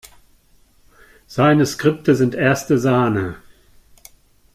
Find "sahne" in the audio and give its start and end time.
2.79-3.35